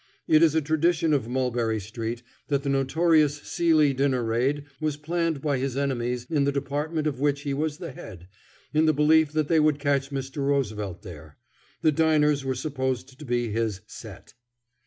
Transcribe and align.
It 0.27 0.41
is 0.41 0.55
a 0.55 0.61
tradition 0.63 1.13
of 1.13 1.27
Mulberry 1.27 1.79
Street 1.79 2.23
that 2.47 2.63
the 2.63 2.69
notorious 2.69 3.37
Seeley 3.43 3.93
dinner 3.93 4.23
raid 4.23 4.63
was 4.79 4.97
planned 4.97 5.41
by 5.43 5.59
his 5.59 5.77
enemies 5.77 6.25
in 6.27 6.43
the 6.43 6.51
department 6.51 7.05
of 7.05 7.19
which 7.19 7.41
he 7.41 7.53
was 7.53 7.77
the 7.77 7.91
head, 7.91 8.27
in 8.73 8.85
the 8.87 8.93
belief 8.93 9.31
that 9.33 9.47
they 9.47 9.59
would 9.59 9.77
catch 9.77 10.09
Mr. 10.09 10.37
Roosevelt 10.37 11.03
there. 11.03 11.37
The 11.83 11.91
diners 11.91 12.43
were 12.43 12.55
supposed 12.55 13.19
to 13.19 13.25
be 13.25 13.51
his 13.51 13.81
"set." 13.85 14.33